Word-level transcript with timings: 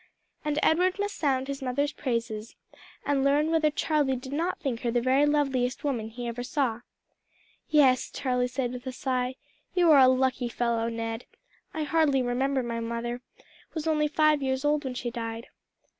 And 0.43 0.57
Edward 0.63 0.97
must 0.97 1.15
sound 1.15 1.47
his 1.47 1.61
mother's 1.61 1.91
praises 1.93 2.55
and 3.05 3.23
learn 3.23 3.51
whether 3.51 3.69
Charlie 3.69 4.15
did 4.15 4.33
not 4.33 4.59
think 4.59 4.79
her 4.79 4.89
the 4.89 4.99
very 4.99 5.27
loveliest 5.27 5.83
woman 5.83 6.09
he 6.09 6.27
ever 6.27 6.41
saw. 6.41 6.79
"Yes," 7.69 8.09
Charlie 8.09 8.47
said 8.47 8.73
with 8.73 8.87
a 8.87 8.91
sigh, 8.93 9.35
"you 9.75 9.91
are 9.91 9.99
a 9.99 10.07
lucky 10.07 10.49
fellow, 10.49 10.89
Ned. 10.89 11.25
I 11.71 11.83
hardly 11.83 12.23
remember 12.23 12.63
my 12.63 12.79
mother 12.79 13.21
was 13.75 13.85
only 13.85 14.07
five 14.07 14.41
years 14.41 14.65
old 14.65 14.85
when 14.85 14.95
she 14.95 15.11
died." 15.11 15.49